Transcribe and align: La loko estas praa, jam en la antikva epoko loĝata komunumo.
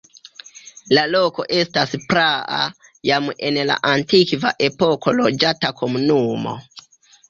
La 0.97 1.03
loko 1.15 1.45
estas 1.57 1.93
praa, 2.07 2.63
jam 3.11 3.31
en 3.51 3.63
la 3.73 3.79
antikva 3.95 4.57
epoko 4.73 5.19
loĝata 5.23 5.77
komunumo. 5.81 6.61